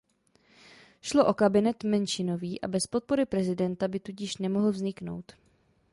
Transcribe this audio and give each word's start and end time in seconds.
Šlo 1.09 1.25
o 1.27 1.33
kabinet 1.33 1.83
menšinový 1.83 2.61
a 2.61 2.67
bez 2.67 2.87
podpory 2.87 3.25
prezidenta 3.25 3.87
by 3.87 3.99
tudíž 3.99 4.37
nemohl 4.37 4.71
vzniknout. 4.71 5.35